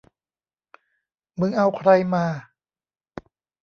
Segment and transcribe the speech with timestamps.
[1.39, 2.25] มึงเอาใครมา